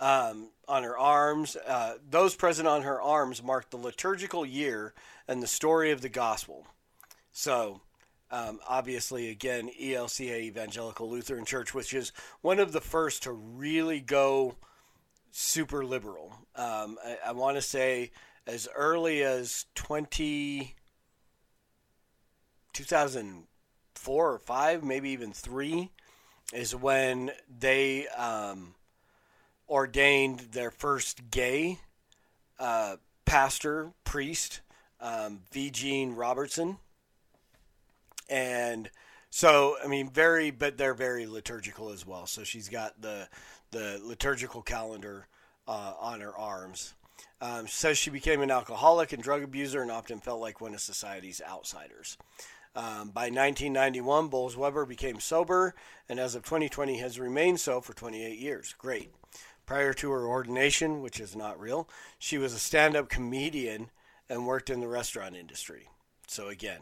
Um, 0.00 0.48
on 0.66 0.82
her 0.82 0.98
arms, 0.98 1.56
uh, 1.66 1.94
those 2.08 2.34
present 2.34 2.66
on 2.66 2.82
her 2.82 3.00
arms 3.00 3.42
marked 3.42 3.70
the 3.70 3.76
liturgical 3.76 4.44
year 4.44 4.94
and 5.28 5.42
the 5.42 5.46
story 5.46 5.92
of 5.92 6.00
the 6.00 6.08
gospel. 6.08 6.66
So, 7.30 7.82
um, 8.30 8.58
obviously, 8.66 9.28
again, 9.28 9.70
ELCA 9.80 10.40
Evangelical 10.40 11.08
Lutheran 11.08 11.44
Church, 11.44 11.72
which 11.72 11.94
is 11.94 12.10
one 12.40 12.58
of 12.58 12.72
the 12.72 12.80
first 12.80 13.22
to 13.24 13.32
really 13.32 14.00
go 14.00 14.56
super 15.32 15.84
liberal. 15.84 16.32
Um, 16.54 16.98
I, 17.04 17.18
I 17.26 17.32
want 17.32 17.56
to 17.56 17.62
say 17.62 18.12
as 18.46 18.68
early 18.74 19.24
as 19.24 19.66
20, 19.74 20.74
2004 22.72 24.32
or 24.32 24.38
5, 24.38 24.84
maybe 24.84 25.10
even 25.10 25.32
3, 25.32 25.90
is 26.52 26.76
when 26.76 27.32
they 27.58 28.06
um, 28.08 28.74
ordained 29.68 30.40
their 30.52 30.70
first 30.70 31.30
gay 31.30 31.78
uh, 32.58 32.96
pastor, 33.24 33.92
priest, 34.04 34.60
um, 35.00 35.40
V. 35.50 35.70
Gene 35.70 36.14
Robertson. 36.14 36.76
And 38.28 38.90
so, 39.34 39.76
I 39.82 39.86
mean, 39.86 40.10
very, 40.10 40.50
but 40.50 40.76
they're 40.76 40.92
very 40.92 41.24
liturgical 41.24 41.88
as 41.88 42.06
well. 42.06 42.26
So 42.26 42.44
she's 42.44 42.68
got 42.68 43.00
the 43.00 43.28
the 43.70 43.98
liturgical 44.04 44.60
calendar 44.60 45.26
uh, 45.66 45.94
on 45.98 46.20
her 46.20 46.36
arms. 46.36 46.92
Um, 47.40 47.66
says 47.66 47.96
she 47.96 48.10
became 48.10 48.42
an 48.42 48.50
alcoholic 48.50 49.14
and 49.14 49.22
drug 49.22 49.42
abuser 49.42 49.80
and 49.80 49.90
often 49.90 50.20
felt 50.20 50.42
like 50.42 50.60
one 50.60 50.74
of 50.74 50.80
society's 50.80 51.40
outsiders. 51.48 52.18
Um, 52.76 53.08
by 53.08 53.30
1991, 53.30 54.28
Bolz 54.28 54.54
Weber 54.54 54.84
became 54.84 55.18
sober 55.18 55.74
and 56.10 56.20
as 56.20 56.34
of 56.34 56.44
2020 56.44 56.98
has 56.98 57.18
remained 57.18 57.58
so 57.58 57.80
for 57.80 57.94
28 57.94 58.38
years. 58.38 58.74
Great. 58.76 59.12
Prior 59.64 59.94
to 59.94 60.10
her 60.10 60.26
ordination, 60.26 61.00
which 61.00 61.18
is 61.18 61.34
not 61.34 61.58
real, 61.58 61.88
she 62.18 62.36
was 62.36 62.52
a 62.52 62.58
stand 62.58 62.96
up 62.96 63.08
comedian 63.08 63.88
and 64.28 64.46
worked 64.46 64.68
in 64.68 64.80
the 64.80 64.88
restaurant 64.88 65.34
industry. 65.36 65.88
So, 66.28 66.48
again, 66.48 66.80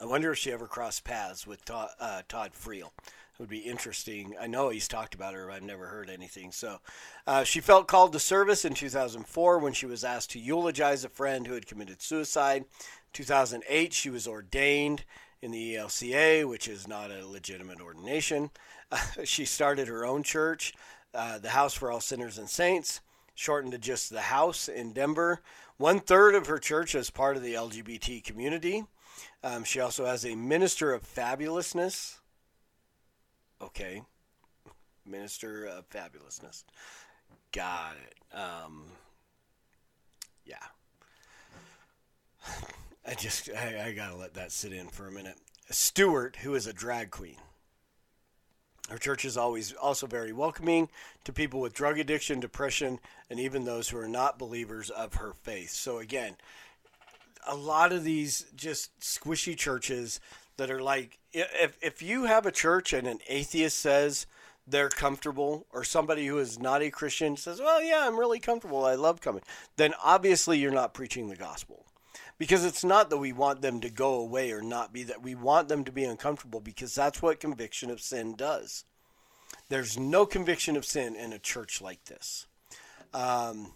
I 0.00 0.04
wonder 0.04 0.30
if 0.30 0.38
she 0.38 0.52
ever 0.52 0.68
crossed 0.68 1.02
paths 1.02 1.44
with 1.44 1.64
Todd, 1.64 1.90
uh, 1.98 2.22
Todd 2.28 2.52
Friel 2.52 2.92
It 3.02 3.40
would 3.40 3.48
be 3.48 3.58
interesting. 3.58 4.36
I 4.40 4.46
know 4.46 4.68
he's 4.68 4.86
talked 4.86 5.14
about 5.14 5.34
her, 5.34 5.46
but 5.46 5.54
I've 5.54 5.62
never 5.62 5.86
heard 5.86 6.08
anything. 6.08 6.52
So, 6.52 6.78
uh, 7.26 7.42
she 7.42 7.60
felt 7.60 7.88
called 7.88 8.12
to 8.12 8.20
service 8.20 8.64
in 8.64 8.74
2004 8.74 9.58
when 9.58 9.72
she 9.72 9.86
was 9.86 10.04
asked 10.04 10.30
to 10.30 10.38
eulogize 10.38 11.04
a 11.04 11.08
friend 11.08 11.46
who 11.46 11.54
had 11.54 11.66
committed 11.66 12.00
suicide. 12.00 12.64
2008, 13.12 13.92
she 13.92 14.08
was 14.08 14.28
ordained 14.28 15.04
in 15.42 15.50
the 15.50 15.74
ELCA, 15.74 16.48
which 16.48 16.68
is 16.68 16.86
not 16.86 17.10
a 17.10 17.26
legitimate 17.26 17.80
ordination. 17.80 18.50
Uh, 18.92 18.98
she 19.24 19.44
started 19.44 19.88
her 19.88 20.06
own 20.06 20.22
church, 20.22 20.74
uh, 21.12 21.38
the 21.38 21.50
House 21.50 21.74
for 21.74 21.90
All 21.90 22.00
Sinners 22.00 22.38
and 22.38 22.48
Saints, 22.48 23.00
shortened 23.34 23.72
to 23.72 23.78
just 23.78 24.10
the 24.10 24.20
House 24.20 24.68
in 24.68 24.92
Denver. 24.92 25.42
One 25.76 25.98
third 25.98 26.36
of 26.36 26.46
her 26.46 26.58
church 26.58 26.94
is 26.94 27.10
part 27.10 27.36
of 27.36 27.42
the 27.42 27.54
LGBT 27.54 28.22
community. 28.22 28.84
Um, 29.42 29.64
she 29.64 29.80
also 29.80 30.06
has 30.06 30.24
a 30.24 30.34
minister 30.34 30.92
of 30.92 31.02
fabulousness, 31.02 32.18
Okay. 33.60 34.02
Minister 35.04 35.64
of 35.64 35.88
Fabulousness. 35.90 36.64
Got 37.52 37.96
it. 37.96 38.36
Um, 38.36 38.84
yeah. 40.44 40.56
I 43.06 43.14
just, 43.14 43.48
I, 43.50 43.86
I 43.86 43.92
gotta 43.92 44.16
let 44.16 44.34
that 44.34 44.52
sit 44.52 44.72
in 44.72 44.88
for 44.88 45.08
a 45.08 45.12
minute. 45.12 45.36
Stewart, 45.70 46.36
who 46.36 46.54
is 46.54 46.66
a 46.66 46.72
drag 46.72 47.10
queen. 47.10 47.36
Her 48.90 48.98
church 48.98 49.24
is 49.24 49.36
always 49.36 49.72
also 49.72 50.06
very 50.06 50.32
welcoming 50.32 50.88
to 51.24 51.32
people 51.32 51.60
with 51.60 51.74
drug 51.74 51.98
addiction, 51.98 52.40
depression, 52.40 53.00
and 53.28 53.38
even 53.38 53.64
those 53.64 53.88
who 53.88 53.98
are 53.98 54.08
not 54.08 54.38
believers 54.38 54.88
of 54.88 55.14
her 55.14 55.32
faith. 55.32 55.70
So 55.70 55.98
again, 55.98 56.36
a 57.46 57.54
lot 57.54 57.92
of 57.92 58.04
these 58.04 58.46
just 58.56 58.98
squishy 59.00 59.56
churches 59.56 60.20
that 60.56 60.70
are 60.70 60.82
like 60.82 61.18
if 61.32 61.76
if 61.80 62.02
you 62.02 62.24
have 62.24 62.46
a 62.46 62.52
church 62.52 62.92
and 62.92 63.06
an 63.06 63.18
atheist 63.28 63.78
says 63.78 64.26
they're 64.66 64.90
comfortable 64.90 65.66
or 65.72 65.82
somebody 65.82 66.26
who 66.26 66.38
is 66.38 66.58
not 66.58 66.82
a 66.82 66.90
Christian 66.90 67.36
says, 67.36 67.60
"Well, 67.60 67.82
yeah, 67.82 68.06
I'm 68.06 68.18
really 68.18 68.40
comfortable. 68.40 68.84
I 68.84 68.96
love 68.96 69.20
coming." 69.20 69.42
Then 69.76 69.94
obviously 70.02 70.58
you're 70.58 70.70
not 70.70 70.94
preaching 70.94 71.28
the 71.28 71.36
gospel. 71.36 71.86
Because 72.36 72.64
it's 72.64 72.84
not 72.84 73.10
that 73.10 73.18
we 73.18 73.32
want 73.32 73.62
them 73.62 73.80
to 73.80 73.90
go 73.90 74.14
away 74.14 74.52
or 74.52 74.62
not 74.62 74.92
be 74.92 75.02
that 75.04 75.22
we 75.22 75.34
want 75.34 75.68
them 75.68 75.84
to 75.84 75.90
be 75.90 76.04
uncomfortable 76.04 76.60
because 76.60 76.94
that's 76.94 77.20
what 77.20 77.40
conviction 77.40 77.90
of 77.90 78.00
sin 78.00 78.36
does. 78.36 78.84
There's 79.68 79.98
no 79.98 80.24
conviction 80.24 80.76
of 80.76 80.84
sin 80.84 81.16
in 81.16 81.32
a 81.32 81.38
church 81.38 81.82
like 81.82 82.04
this. 82.04 82.46
Um, 83.12 83.72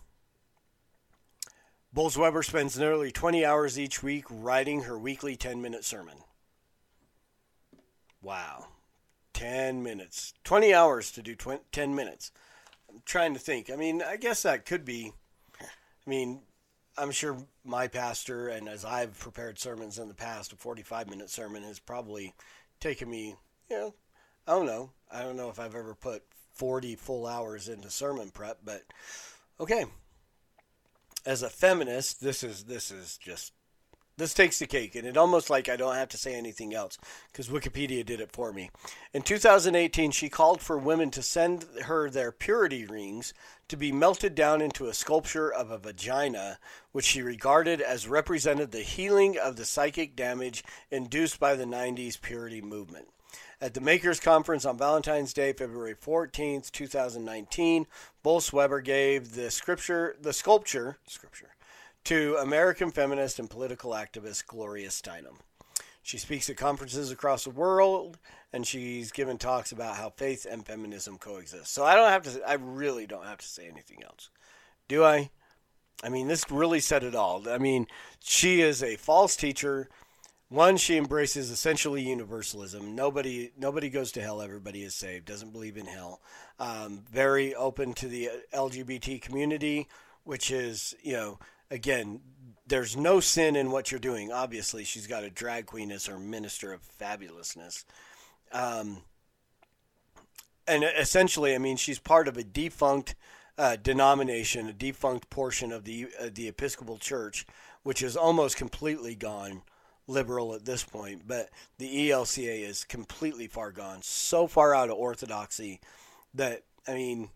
Bolz 1.95 2.17
Weber 2.17 2.43
spends 2.43 2.79
nearly 2.79 3.13
20 3.13 3.45
hours 3.45 3.79
each 3.79 4.03
week 4.03 4.25
writing 4.31 4.83
her 4.83 4.99
weekly 4.99 5.37
10 5.37 5.61
minute 5.61 5.85
sermon. 5.85 6.17
Wow. 8.23 8.69
10 9.35 9.83
minutes. 9.83 10.33
20 10.45 10.73
hours 10.73 11.11
to 11.13 11.23
do 11.23 11.35
20, 11.35 11.61
10 11.71 11.95
minutes. 11.95 12.33
I'm 12.89 13.03
trying 13.05 13.35
to 13.35 13.41
think. 13.41 13.71
I 13.71 13.77
mean, 13.77 14.03
I 14.03 14.17
guess 14.17 14.43
that 14.43 14.65
could 14.65 14.87
be. 14.87 15.13
I 15.61 16.11
mean, 16.11 16.41
I'm 16.97 17.11
sure 17.11 17.37
my 17.63 17.89
pastor, 17.89 18.49
and 18.49 18.71
as 18.71 18.87
I've 18.87 19.19
prepared 19.19 19.59
sermons 19.59 19.99
in 19.99 20.09
the 20.09 20.15
past, 20.15 20.53
a 20.53 20.57
45 20.57 21.11
minute 21.11 21.29
sermon 21.29 21.63
has 21.63 21.79
probably 21.79 22.35
taken 22.81 23.11
me, 23.11 23.37
you 23.69 23.77
know, 23.77 23.95
I 24.47 24.53
don't 24.53 24.67
know. 24.67 24.93
I 25.11 25.23
don't 25.23 25.37
know 25.37 25.51
if 25.51 25.61
I've 25.61 25.75
ever 25.75 25.95
put 25.95 26.23
40 26.55 26.97
full 26.97 27.27
hours 27.27 27.69
into 27.69 27.91
sermon 27.91 28.31
prep, 28.31 28.61
but 28.65 28.83
okay. 29.61 29.85
As 31.25 31.43
a 31.43 31.49
feminist, 31.49 32.21
this 32.21 32.43
is 32.43 32.65
this 32.65 32.91
is 32.91 33.17
just 33.17 33.53
this 34.19 34.35
takes 34.35 34.59
the 34.59 34.67
cake, 34.67 34.95
and 34.95 35.07
it 35.07 35.17
almost 35.17 35.49
like 35.49 35.69
I 35.69 35.77
don't 35.77 35.95
have 35.95 36.11
to 36.11 36.19
say 36.19 36.35
anything 36.35 36.75
else 36.75 36.99
because 37.33 37.49
Wikipedia 37.49 38.05
did 38.05 38.21
it 38.21 38.31
for 38.31 38.53
me. 38.53 38.71
In 39.15 39.23
2018, 39.23 40.11
she 40.11 40.29
called 40.29 40.61
for 40.61 40.77
women 40.77 41.11
to 41.13 41.23
send 41.23 41.65
her 41.85 42.11
their 42.11 42.31
purity 42.31 42.85
rings 42.85 43.33
to 43.69 43.77
be 43.77 43.91
melted 43.91 44.35
down 44.35 44.61
into 44.61 44.87
a 44.87 44.95
sculpture 44.95 45.51
of 45.51 45.71
a 45.71 45.79
vagina, 45.79 46.59
which 46.93 47.07
she 47.07 47.23
regarded 47.23 47.81
as 47.81 48.07
represented 48.07 48.71
the 48.71 48.83
healing 48.83 49.39
of 49.39 49.57
the 49.57 49.65
psychic 49.65 50.15
damage 50.15 50.63
induced 50.91 51.41
by 51.41 51.55
the 51.55 51.65
90s 51.65 52.21
purity 52.21 52.61
movement. 52.61 53.09
At 53.63 53.75
the 53.75 53.81
Makers 53.81 54.19
Conference 54.19 54.65
on 54.65 54.77
Valentine's 54.77 55.33
Day, 55.33 55.53
February 55.53 55.95
14th, 55.95 56.73
2019, 56.73 57.87
Bolz 58.25 58.53
Weber 58.53 58.81
gave 58.81 59.37
the 59.37 59.53
scripture, 59.53 60.17
the 60.21 60.33
sculpture, 60.33 60.99
scripture, 61.07 61.55
to 62.03 62.37
American 62.41 62.91
feminist 62.91 63.39
and 63.39 63.49
political 63.49 63.93
activist 63.93 64.49
Gloria 64.49 64.89
Steinem. 64.89 65.37
She 66.03 66.19
speaks 66.19 66.51
at 66.51 66.57
conferences 66.57 67.13
across 67.13 67.45
the 67.45 67.51
world, 67.51 68.19
and 68.53 68.67
she's 68.67 69.13
given 69.13 69.39
talks 69.39 69.71
about 69.71 69.95
how 69.95 70.11
faith 70.11 70.45
and 70.45 70.67
feminism 70.67 71.17
coexist. 71.17 71.73
So 71.73 71.85
I 71.85 71.95
don't 71.95 72.11
have 72.11 72.25
to. 72.25 72.43
I 72.43 72.55
really 72.55 73.07
don't 73.07 73.27
have 73.27 73.39
to 73.39 73.47
say 73.47 73.69
anything 73.71 74.03
else, 74.03 74.31
do 74.89 75.05
I? 75.05 75.31
I 76.03 76.09
mean, 76.09 76.27
this 76.27 76.51
really 76.51 76.81
said 76.81 77.05
it 77.05 77.15
all. 77.15 77.49
I 77.49 77.59
mean, 77.59 77.87
she 78.19 78.61
is 78.61 78.83
a 78.83 78.97
false 78.97 79.37
teacher. 79.37 79.89
One, 80.53 80.77
she 80.77 80.99
embraces 80.99 81.51
essentially 81.51 82.03
universalism. 82.03 82.95
Nobody, 82.95 83.53
nobody 83.57 83.89
goes 83.89 84.13
to 84.13 84.21
hell. 84.21 84.43
Everybody 84.43 84.83
is 84.83 84.95
saved. 84.95 85.25
Doesn't 85.25 85.51
believe 85.51 85.79
in 85.79 85.87
hell. 85.87 86.21
Um, 86.61 87.05
very 87.11 87.55
open 87.55 87.95
to 87.95 88.07
the 88.07 88.29
LGBT 88.53 89.23
community, 89.23 89.89
which 90.25 90.51
is, 90.51 90.95
you 91.03 91.15
know, 91.15 91.39
again, 91.71 92.21
there's 92.67 92.99
no 92.99 93.19
sin 93.19 93.57
in 93.57 93.71
what 93.71 93.91
you're 93.91 93.99
doing. 93.99 94.31
Obviously, 94.31 94.85
she's 94.85 95.07
got 95.07 95.25
a 95.25 95.31
drag 95.31 95.65
queen 95.65 95.91
as 95.91 96.05
her 96.05 96.19
minister 96.19 96.75
of 96.75 96.83
fabulousness. 97.01 97.87
Um, 98.53 98.99
and 100.69 100.85
essentially, 100.85 101.55
I 101.55 101.59
mean, 101.59 101.79
she's 101.79 101.99
part 101.99 102.29
of 102.29 102.37
a 102.37 102.45
defunct 102.45 103.15
uh, 103.57 103.77
denomination, 103.83 104.69
a 104.69 104.75
defunct 104.75 105.31
portion 105.31 105.73
of 105.73 105.85
the 105.85 106.09
uh, 106.21 106.29
the 106.31 106.49
Episcopal 106.49 106.99
Church, 106.99 107.47
which 107.85 108.03
is 108.03 108.19
almost 108.19 108.59
completely 108.59 109.15
gone 109.15 109.63
liberal 110.07 110.55
at 110.55 110.65
this 110.65 110.85
point. 110.85 111.27
But 111.27 111.51
the 111.79 112.11
ELCA 112.11 112.69
is 112.69 112.85
completely 112.85 113.47
far 113.47 113.73
gone, 113.73 114.01
so 114.03 114.47
far 114.47 114.75
out 114.75 114.91
of 114.91 114.97
orthodoxy 114.97 115.81
that 116.35 116.63
I 116.87 116.95
mean, 116.95 117.31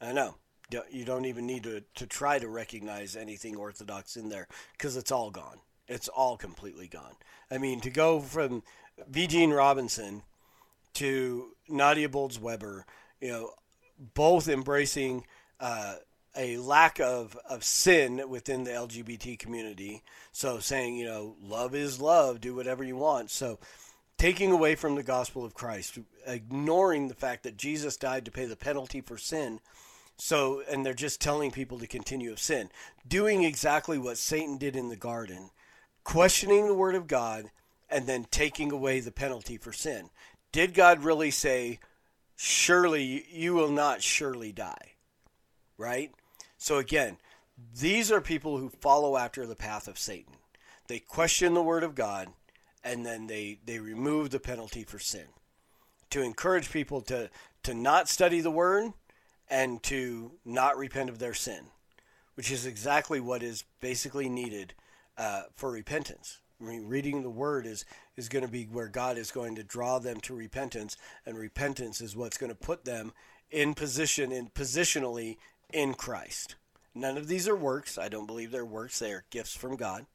I 0.00 0.12
know 0.12 0.36
you 0.90 1.04
don't 1.04 1.26
even 1.26 1.46
need 1.46 1.62
to, 1.64 1.82
to 1.94 2.06
try 2.06 2.38
to 2.38 2.48
recognize 2.48 3.16
anything 3.16 3.56
orthodox 3.56 4.16
in 4.16 4.28
there 4.28 4.48
because 4.72 4.96
it's 4.96 5.12
all 5.12 5.30
gone. 5.30 5.58
It's 5.86 6.08
all 6.08 6.36
completely 6.36 6.88
gone. 6.88 7.14
I 7.50 7.58
mean, 7.58 7.80
to 7.80 7.90
go 7.90 8.20
from 8.20 8.62
V. 9.08 9.26
Gene 9.26 9.52
Robinson 9.52 10.22
to 10.94 11.54
Nadia 11.68 12.08
Bolz 12.08 12.40
Weber, 12.40 12.86
you 13.20 13.28
know, 13.28 13.50
both 14.14 14.48
embracing 14.48 15.24
uh, 15.60 15.96
a 16.36 16.58
lack 16.58 17.00
of, 17.00 17.38
of 17.48 17.64
sin 17.64 18.22
within 18.28 18.64
the 18.64 18.70
LGBT 18.70 19.38
community. 19.38 20.02
So 20.32 20.58
saying, 20.58 20.96
you 20.96 21.06
know, 21.06 21.36
love 21.42 21.74
is 21.74 22.00
love, 22.00 22.40
do 22.40 22.54
whatever 22.54 22.82
you 22.82 22.96
want. 22.96 23.30
So 23.30 23.58
taking 24.18 24.50
away 24.50 24.74
from 24.74 24.94
the 24.94 25.02
gospel 25.02 25.44
of 25.44 25.54
Christ, 25.54 25.98
ignoring 26.26 27.08
the 27.08 27.14
fact 27.14 27.42
that 27.44 27.56
Jesus 27.56 27.96
died 27.96 28.24
to 28.24 28.30
pay 28.30 28.46
the 28.46 28.56
penalty 28.56 29.00
for 29.00 29.18
sin 29.18 29.60
so, 30.16 30.62
and 30.70 30.84
they're 30.84 30.94
just 30.94 31.20
telling 31.20 31.50
people 31.50 31.78
to 31.78 31.86
continue 31.86 32.32
of 32.32 32.38
sin, 32.38 32.70
doing 33.06 33.42
exactly 33.42 33.98
what 33.98 34.18
Satan 34.18 34.58
did 34.58 34.76
in 34.76 34.88
the 34.88 34.96
garden, 34.96 35.50
questioning 36.04 36.66
the 36.66 36.74
word 36.74 36.94
of 36.94 37.06
God, 37.06 37.50
and 37.90 38.06
then 38.06 38.26
taking 38.30 38.72
away 38.72 39.00
the 39.00 39.12
penalty 39.12 39.56
for 39.56 39.72
sin. 39.72 40.10
Did 40.52 40.72
God 40.72 41.02
really 41.02 41.30
say, 41.30 41.80
surely 42.36 43.26
you 43.30 43.54
will 43.54 43.70
not 43.70 44.02
surely 44.02 44.52
die? 44.52 44.92
Right? 45.76 46.12
So, 46.64 46.78
again, 46.78 47.18
these 47.78 48.10
are 48.10 48.22
people 48.22 48.56
who 48.56 48.70
follow 48.70 49.18
after 49.18 49.46
the 49.46 49.54
path 49.54 49.86
of 49.86 49.98
Satan. 49.98 50.36
They 50.88 50.98
question 50.98 51.52
the 51.52 51.62
word 51.62 51.82
of 51.82 51.94
God, 51.94 52.28
and 52.82 53.04
then 53.04 53.26
they, 53.26 53.58
they 53.66 53.80
remove 53.80 54.30
the 54.30 54.40
penalty 54.40 54.82
for 54.82 54.98
sin. 54.98 55.26
To 56.08 56.22
encourage 56.22 56.72
people 56.72 57.02
to, 57.02 57.28
to 57.64 57.74
not 57.74 58.08
study 58.08 58.40
the 58.40 58.50
word 58.50 58.94
and 59.50 59.82
to 59.82 60.32
not 60.42 60.78
repent 60.78 61.10
of 61.10 61.18
their 61.18 61.34
sin, 61.34 61.66
which 62.34 62.50
is 62.50 62.64
exactly 62.64 63.20
what 63.20 63.42
is 63.42 63.64
basically 63.82 64.30
needed 64.30 64.72
uh, 65.18 65.42
for 65.54 65.70
repentance. 65.70 66.38
I 66.62 66.64
mean, 66.64 66.88
reading 66.88 67.22
the 67.22 67.28
Word 67.28 67.66
is 67.66 67.84
is 68.16 68.30
going 68.30 68.44
to 68.44 68.50
be 68.50 68.64
where 68.64 68.88
God 68.88 69.18
is 69.18 69.30
going 69.30 69.56
to 69.56 69.64
draw 69.64 69.98
them 69.98 70.18
to 70.20 70.34
repentance, 70.34 70.96
and 71.26 71.36
repentance 71.36 72.00
is 72.00 72.16
what's 72.16 72.38
going 72.38 72.52
to 72.52 72.56
put 72.56 72.86
them 72.86 73.12
in 73.50 73.74
position, 73.74 74.32
in 74.32 74.48
positionally 74.48 75.36
in 75.74 75.94
Christ. 75.94 76.54
None 76.94 77.18
of 77.18 77.28
these 77.28 77.48
are 77.48 77.56
works. 77.56 77.98
I 77.98 78.08
don't 78.08 78.26
believe 78.26 78.50
they're 78.50 78.64
works. 78.64 78.98
They 78.98 79.12
are 79.12 79.24
gifts 79.30 79.54
from 79.54 79.76
God. 79.76 80.06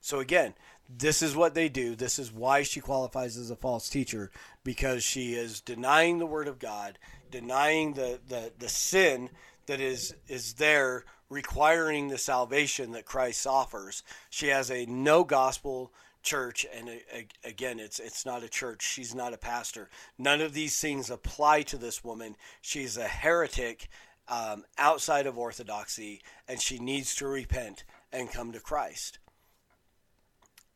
So 0.00 0.18
again, 0.18 0.54
this 0.88 1.22
is 1.22 1.36
what 1.36 1.54
they 1.54 1.68
do. 1.68 1.94
This 1.94 2.18
is 2.18 2.32
why 2.32 2.62
she 2.62 2.80
qualifies 2.80 3.36
as 3.36 3.50
a 3.50 3.56
false 3.56 3.88
teacher 3.88 4.30
because 4.64 5.04
she 5.04 5.34
is 5.34 5.60
denying 5.60 6.18
the 6.18 6.26
word 6.26 6.48
of 6.48 6.58
God 6.58 6.98
denying 7.30 7.94
the, 7.94 8.20
the, 8.28 8.52
the 8.58 8.68
sin 8.68 9.30
that 9.66 9.80
is 9.80 10.14
is 10.28 10.54
there 10.54 11.04
requiring 11.28 12.08
the 12.08 12.18
salvation 12.18 12.92
that 12.92 13.04
Christ 13.04 13.46
offers. 13.46 14.02
She 14.28 14.48
has 14.48 14.70
a 14.70 14.86
no 14.86 15.24
gospel 15.24 15.92
church 16.22 16.66
and 16.74 16.88
a, 16.88 17.00
a, 17.14 17.48
again 17.48 17.80
it's 17.80 17.98
it's 17.98 18.26
not 18.26 18.42
a 18.42 18.48
church 18.48 18.82
she's 18.82 19.14
not 19.14 19.32
a 19.32 19.38
pastor 19.38 19.88
none 20.18 20.42
of 20.42 20.52
these 20.52 20.78
things 20.78 21.08
apply 21.08 21.62
to 21.62 21.78
this 21.78 22.04
woman 22.04 22.36
she's 22.60 22.98
a 22.98 23.08
heretic 23.08 23.88
um, 24.30 24.64
outside 24.78 25.26
of 25.26 25.36
orthodoxy 25.36 26.22
and 26.48 26.60
she 26.60 26.78
needs 26.78 27.14
to 27.16 27.26
repent 27.26 27.84
and 28.10 28.32
come 28.32 28.52
to 28.52 28.60
christ 28.60 29.18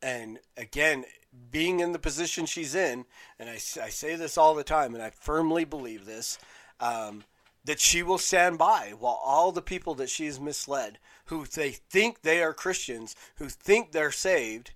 and 0.01 0.37
again 0.57 1.03
being 1.51 1.79
in 1.79 1.91
the 1.91 1.99
position 1.99 2.45
she's 2.45 2.75
in, 2.75 3.05
and 3.39 3.49
I, 3.49 3.53
I 3.53 3.89
say 3.89 4.15
this 4.15 4.37
all 4.37 4.55
the 4.55 4.63
time, 4.63 4.93
and 4.93 5.03
I 5.03 5.09
firmly 5.09 5.65
believe 5.65 6.05
this, 6.05 6.37
um, 6.79 7.23
that 7.65 7.79
she 7.79 8.03
will 8.03 8.17
stand 8.17 8.57
by 8.57 8.93
while 8.99 9.19
all 9.23 9.51
the 9.51 9.61
people 9.61 9.95
that 9.95 10.09
she's 10.09 10.39
misled, 10.39 10.99
who 11.25 11.45
they 11.45 11.71
think 11.71 12.21
they 12.21 12.41
are 12.43 12.53
Christians, 12.53 13.15
who 13.37 13.49
think 13.49 13.91
they're 13.91 14.11
saved, 14.11 14.71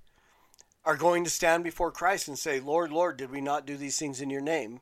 are 0.86 0.98
going 0.98 1.24
to 1.24 1.30
stand 1.30 1.64
before 1.64 1.92
Christ 1.92 2.28
and 2.28 2.40
say, 2.40 2.60
Lord, 2.60 2.92
Lord, 2.92 3.18
did 3.18 3.32
we 3.32 3.42
not 3.42 3.66
do 3.66 3.78
these 3.78 4.00
things 4.00 4.22
in 4.22 4.30
your 4.30 4.42
name? 4.42 4.82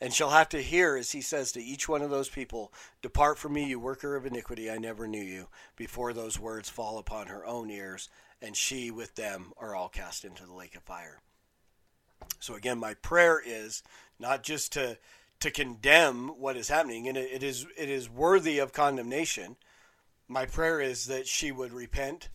And 0.00 0.12
she'll 0.12 0.30
have 0.30 0.50
to 0.50 0.62
hear, 0.62 0.96
as 0.96 1.12
he 1.12 1.22
says 1.22 1.52
to 1.52 1.62
each 1.62 1.88
one 1.88 2.02
of 2.02 2.10
those 2.10 2.28
people, 2.28 2.72
Depart 3.00 3.38
from 3.38 3.54
me, 3.54 3.66
you 3.66 3.80
worker 3.80 4.14
of 4.14 4.26
iniquity, 4.26 4.70
I 4.70 4.76
never 4.76 5.06
knew 5.06 5.22
you, 5.22 5.48
before 5.74 6.12
those 6.12 6.38
words 6.38 6.68
fall 6.68 6.98
upon 6.98 7.28
her 7.28 7.46
own 7.46 7.70
ears 7.70 8.10
and 8.42 8.56
she 8.56 8.90
with 8.90 9.14
them 9.14 9.52
are 9.58 9.74
all 9.74 9.88
cast 9.88 10.24
into 10.24 10.44
the 10.44 10.52
lake 10.52 10.76
of 10.76 10.82
fire. 10.82 11.20
So 12.40 12.54
again, 12.54 12.78
my 12.78 12.94
prayer 12.94 13.40
is 13.44 13.82
not 14.18 14.42
just 14.42 14.72
to 14.72 14.98
to 15.38 15.50
condemn 15.50 16.28
what 16.40 16.56
is 16.56 16.68
happening, 16.68 17.08
and 17.08 17.16
it, 17.16 17.30
it 17.30 17.42
is 17.42 17.66
it 17.76 17.90
is 17.90 18.08
worthy 18.08 18.58
of 18.58 18.72
condemnation. 18.72 19.56
My 20.28 20.46
prayer 20.46 20.80
is 20.80 21.06
that 21.06 21.26
she 21.26 21.52
would 21.52 21.72
repent 21.72 22.28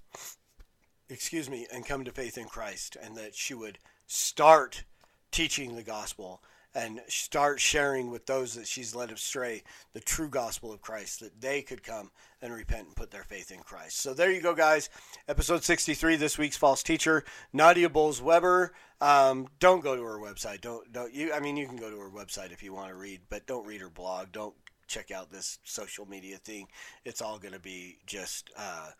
excuse 1.09 1.49
me, 1.49 1.67
and 1.73 1.85
come 1.85 2.05
to 2.05 2.11
faith 2.11 2.37
in 2.37 2.45
Christ, 2.45 2.95
and 3.01 3.17
that 3.17 3.35
she 3.35 3.53
would 3.53 3.79
start 4.07 4.85
teaching 5.29 5.75
the 5.75 5.83
gospel 5.83 6.41
and 6.73 7.01
start 7.07 7.59
sharing 7.59 8.09
with 8.09 8.25
those 8.25 8.55
that 8.55 8.67
she's 8.67 8.95
led 8.95 9.11
astray 9.11 9.63
the 9.93 9.99
true 9.99 10.29
gospel 10.29 10.71
of 10.71 10.81
Christ, 10.81 11.19
that 11.19 11.41
they 11.41 11.61
could 11.61 11.83
come 11.83 12.11
and 12.41 12.53
repent 12.53 12.87
and 12.87 12.95
put 12.95 13.11
their 13.11 13.23
faith 13.23 13.51
in 13.51 13.59
Christ. 13.59 13.99
So 13.99 14.13
there 14.13 14.31
you 14.31 14.41
go, 14.41 14.55
guys. 14.55 14.89
Episode 15.27 15.63
63, 15.63 16.15
this 16.15 16.37
week's 16.37 16.57
false 16.57 16.81
teacher, 16.83 17.23
Nadia 17.53 17.89
Bolz 17.89 18.21
Weber. 18.21 18.73
Um, 19.01 19.47
don't 19.59 19.83
go 19.83 19.95
to 19.95 20.03
her 20.03 20.19
website. 20.19 20.61
Don't 20.61 20.91
don't 20.93 21.13
you? 21.13 21.33
I 21.33 21.39
mean, 21.39 21.57
you 21.57 21.67
can 21.67 21.77
go 21.77 21.89
to 21.89 21.99
her 21.99 22.09
website 22.09 22.51
if 22.51 22.61
you 22.63 22.73
want 22.73 22.89
to 22.89 22.95
read, 22.95 23.21
but 23.29 23.47
don't 23.47 23.65
read 23.65 23.81
her 23.81 23.89
blog. 23.89 24.31
Don't 24.31 24.53
check 24.87 25.11
out 25.11 25.31
this 25.31 25.59
social 25.63 26.07
media 26.07 26.37
thing. 26.37 26.67
It's 27.03 27.21
all 27.21 27.39
going 27.39 27.53
to 27.53 27.59
be 27.59 27.97
just. 28.05 28.51
Uh, 28.55 28.91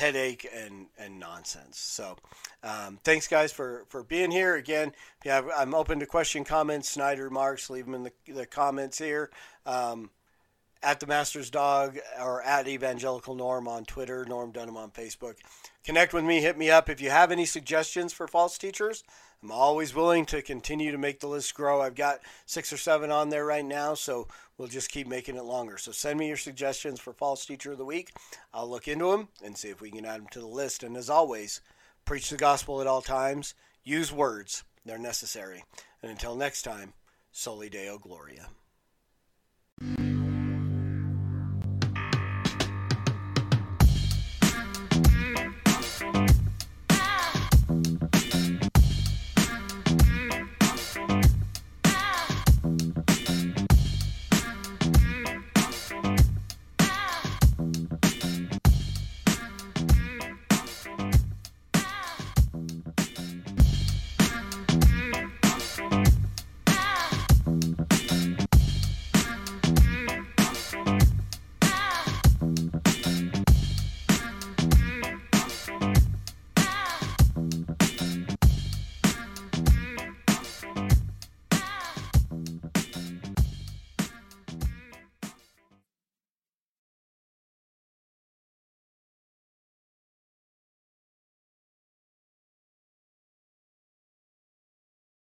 headache 0.00 0.48
and, 0.52 0.86
and 0.98 1.20
nonsense. 1.20 1.78
So, 1.78 2.16
um, 2.62 2.98
thanks 3.04 3.28
guys 3.28 3.52
for, 3.52 3.84
for 3.88 4.02
being 4.02 4.30
here 4.30 4.56
again. 4.56 4.92
Yeah, 5.24 5.42
I'm 5.56 5.74
open 5.74 6.00
to 6.00 6.06
question, 6.06 6.42
comments, 6.42 6.88
Snyder 6.88 7.24
remarks. 7.24 7.68
Leave 7.68 7.84
them 7.84 7.94
in 7.94 8.02
the, 8.04 8.12
the 8.32 8.46
comments 8.46 8.98
here. 8.98 9.30
Um, 9.66 10.10
at 10.82 11.00
the 11.00 11.06
Master's 11.06 11.50
Dog 11.50 11.98
or 12.20 12.42
at 12.42 12.68
Evangelical 12.68 13.34
Norm 13.34 13.68
on 13.68 13.84
Twitter, 13.84 14.24
Norm 14.24 14.50
Dunham 14.50 14.76
on 14.76 14.90
Facebook. 14.90 15.34
Connect 15.84 16.12
with 16.12 16.24
me, 16.24 16.40
hit 16.40 16.56
me 16.58 16.70
up 16.70 16.88
if 16.88 17.00
you 17.00 17.10
have 17.10 17.30
any 17.30 17.44
suggestions 17.44 18.12
for 18.12 18.26
false 18.26 18.56
teachers. 18.56 19.04
I'm 19.42 19.50
always 19.50 19.94
willing 19.94 20.26
to 20.26 20.42
continue 20.42 20.92
to 20.92 20.98
make 20.98 21.20
the 21.20 21.26
list 21.26 21.54
grow. 21.54 21.80
I've 21.80 21.94
got 21.94 22.20
six 22.44 22.72
or 22.72 22.76
seven 22.76 23.10
on 23.10 23.30
there 23.30 23.46
right 23.46 23.64
now, 23.64 23.94
so 23.94 24.28
we'll 24.58 24.68
just 24.68 24.90
keep 24.90 25.06
making 25.06 25.36
it 25.36 25.44
longer. 25.44 25.78
So 25.78 25.92
send 25.92 26.18
me 26.18 26.28
your 26.28 26.36
suggestions 26.36 27.00
for 27.00 27.14
false 27.14 27.46
teacher 27.46 27.72
of 27.72 27.78
the 27.78 27.84
week. 27.84 28.12
I'll 28.52 28.68
look 28.68 28.86
into 28.86 29.10
them 29.10 29.28
and 29.42 29.56
see 29.56 29.68
if 29.68 29.80
we 29.80 29.90
can 29.90 30.04
add 30.04 30.20
them 30.20 30.28
to 30.32 30.40
the 30.40 30.46
list. 30.46 30.82
And 30.82 30.94
as 30.94 31.08
always, 31.08 31.62
preach 32.04 32.28
the 32.28 32.36
gospel 32.36 32.82
at 32.82 32.86
all 32.86 33.00
times. 33.00 33.54
Use 33.82 34.12
words, 34.12 34.62
they're 34.84 34.98
necessary. 34.98 35.64
And 36.02 36.10
until 36.10 36.36
next 36.36 36.62
time, 36.62 36.92
Soli 37.32 37.70
Deo 37.70 37.96
Gloria. 37.96 38.48